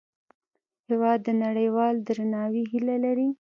هېواد 0.89 1.19
د 1.27 1.29
نړیوال 1.45 1.95
درناوي 2.07 2.63
هیله 2.71 2.95
لري. 3.05 3.27